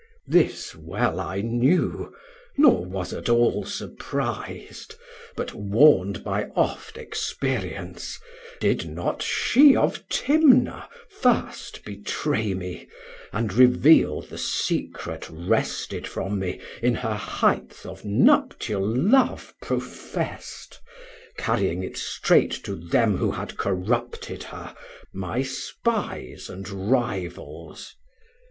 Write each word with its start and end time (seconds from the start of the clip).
380 0.31 0.49
This 0.51 0.75
well 0.75 1.19
I 1.19 1.41
knew, 1.41 2.11
nor 2.57 2.83
was 2.83 3.13
at 3.13 3.29
all 3.29 3.63
surpris'd, 3.65 4.95
But 5.35 5.53
warn'd 5.53 6.23
by 6.23 6.45
oft 6.55 6.97
experience: 6.97 8.17
did 8.59 8.89
not 8.89 9.21
she 9.21 9.75
Of 9.75 10.03
Timna 10.09 10.87
first 11.07 11.85
betray 11.85 12.55
me, 12.55 12.87
and 13.31 13.53
reveal 13.53 14.21
The 14.23 14.39
secret 14.39 15.29
wrested 15.29 16.07
from 16.07 16.39
me 16.39 16.59
in 16.81 16.95
her 16.95 17.13
highth 17.13 17.85
Of 17.85 18.03
Nuptial 18.03 18.81
Love 18.83 19.53
profest, 19.61 20.81
carrying 21.37 21.83
it 21.83 21.95
strait 21.95 22.53
To 22.63 22.73
them 22.75 23.17
who 23.17 23.29
had 23.29 23.55
corrupted 23.55 24.45
her, 24.45 24.73
my 25.13 25.43
Spies, 25.43 26.49
And 26.49 26.67
Rivals? 26.89 27.93